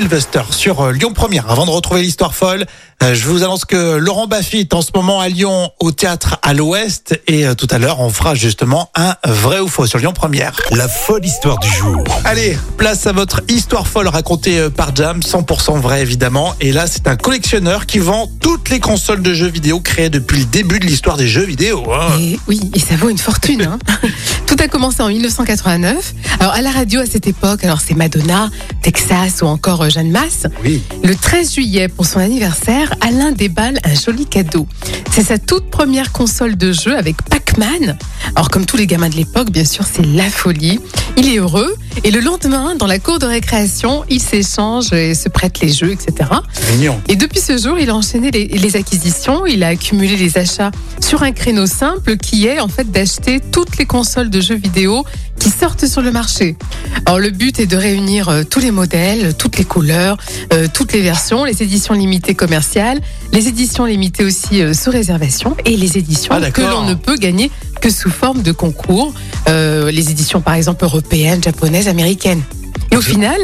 [0.00, 1.50] Sylvester sur euh, Lyon Première.
[1.50, 2.66] Avant de retrouver l'histoire folle,
[3.02, 6.38] euh, je vous annonce que Laurent Baffy est en ce moment à Lyon au théâtre
[6.42, 9.98] à l'Ouest et euh, tout à l'heure on fera justement un vrai ou faux sur
[9.98, 10.60] Lyon Première.
[10.72, 12.04] La folle histoire du jour.
[12.26, 16.54] Allez, place à votre histoire folle racontée par Jam, 100% vrai évidemment.
[16.60, 20.40] Et là, c'est un collectionneur qui vend toutes les consoles de jeux vidéo créées depuis
[20.40, 21.90] le début de l'histoire des jeux vidéo.
[21.90, 22.08] hein.
[22.20, 23.62] Et oui, et ça vaut une fortune.
[23.62, 23.78] hein.
[24.46, 26.12] Tout a commencé en 1989.
[26.38, 28.50] Alors à la radio à cette époque, alors c'est Madonna,
[28.82, 30.46] Texas ou encore Jeanne Masse.
[30.64, 30.82] Oui.
[31.02, 34.66] Le 13 juillet, pour son anniversaire, Alain déballe un joli cadeau.
[35.12, 37.96] C'est sa toute première console de jeu avec Pac-Man.
[38.34, 40.80] Alors comme tous les gamins de l'époque, bien sûr, c'est la folie.
[41.16, 45.28] Il est heureux et le lendemain, dans la cour de récréation, il s'échange et se
[45.28, 46.30] prête les jeux, etc.
[46.72, 47.00] Mignon.
[47.08, 50.70] Et depuis ce jour, il a enchaîné les, les acquisitions, il a accumulé les achats
[51.00, 55.04] sur un créneau simple qui est en fait d'acheter toutes les consoles de jeux vidéo
[55.38, 56.56] qui sortent sur le marché.
[57.06, 60.16] Alors le but est de réunir euh, tous les modèles, toutes les couleurs,
[60.52, 63.00] euh, toutes les versions, les éditions limitées commerciales,
[63.32, 67.16] les éditions limitées aussi euh, sous réservation et les éditions Ah, que l'on ne peut
[67.16, 69.14] gagner que sous forme de concours,
[69.46, 72.42] les éditions par exemple européennes, japonaises, américaines.
[72.90, 73.38] Et au final,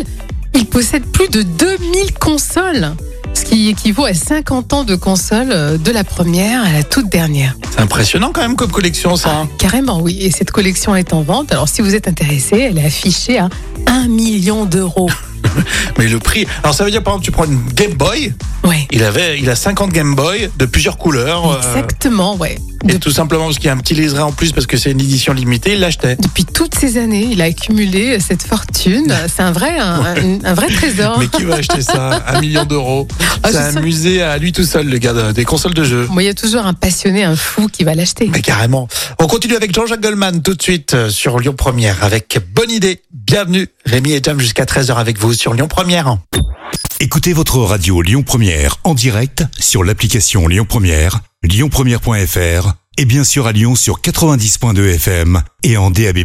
[0.55, 2.95] il possède plus de 2000 consoles,
[3.53, 7.55] qui équivaut à 50 ans de consoles euh, de la première à la toute dernière.
[7.71, 9.41] C'est impressionnant quand même comme collection ça.
[9.41, 9.49] hein.
[9.59, 10.17] Carrément, oui.
[10.23, 11.53] Et cette collection est en vente.
[11.53, 13.51] Alors, si vous êtes intéressé, elle est affichée à
[13.89, 15.11] 1 million d'euros.
[15.99, 16.47] Mais le prix.
[16.63, 18.33] Alors ça veut dire par exemple tu prends une Game Boy,
[18.65, 18.87] Ouais.
[18.93, 21.51] il avait il a 50 Game Boy de plusieurs couleurs.
[21.51, 22.57] euh, Exactement, ouais.
[22.89, 24.77] et De- tout simplement parce qu'il y a un petit liseré en plus parce que
[24.77, 26.17] c'est une édition limitée, il l'achetait.
[26.17, 29.13] depuis toutes ces années, il a accumulé cette fortune.
[29.35, 31.19] C'est un vrai, un, un- un vrai trésor.
[31.19, 33.07] Mais qui va acheter ça Un million d'euros
[33.43, 36.07] Ah, C'est un musée à lui tout seul, le gars de- des consoles de jeux.
[36.11, 38.29] Moi, il y a toujours un passionné, un fou qui va l'acheter.
[38.33, 38.89] Mais carrément.
[39.19, 43.01] On continue avec Jean-Jacques Goldman tout de suite euh, sur Lyon Première avec Bonne idée.
[43.13, 46.17] Bienvenue Rémi et Jam jusqu'à 13h avec vous sur Lyon Première.
[46.99, 53.47] Écoutez votre radio Lyon Première en direct sur l'application Lyon Première, lyonpremière.fr et bien sûr
[53.47, 56.21] à Lyon sur 90.2 FM et en DAB+.